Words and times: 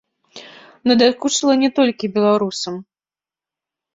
Надакучыла 0.91 1.53
не 1.63 1.69
толькі 1.79 2.11
беларусам. 2.15 2.73